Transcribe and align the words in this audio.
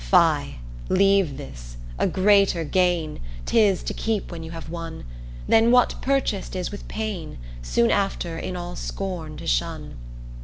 Fie, 0.09 0.55
leave 0.89 1.37
this, 1.37 1.77
a 1.99 2.07
greater 2.07 2.63
gain 2.63 3.19
'Tis 3.45 3.83
to 3.83 3.93
keep 3.93 4.31
when 4.31 4.41
you 4.41 4.49
have 4.49 4.67
won 4.67 5.05
Than 5.47 5.69
what 5.69 6.01
purchased 6.01 6.55
is 6.55 6.71
with 6.71 6.87
pain 6.87 7.37
Soon 7.61 7.91
after 7.91 8.35
in 8.39 8.55
all 8.55 8.75
scorn 8.75 9.37
to 9.37 9.45
shun. 9.45 9.97